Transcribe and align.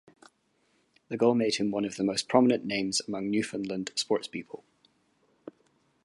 The 1.09 1.17
goal 1.17 1.35
made 1.35 1.57
him 1.57 1.69
one 1.69 1.85
of 1.85 1.95
the 1.95 2.03
most 2.03 2.27
prominent 2.27 2.65
names 2.65 3.03
among 3.07 3.29
Newfoundland 3.29 3.91
sportspeople. 3.93 4.63